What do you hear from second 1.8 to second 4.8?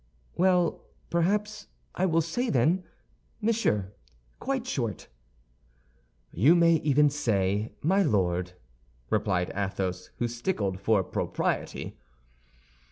I will say, then, Monsieur, quite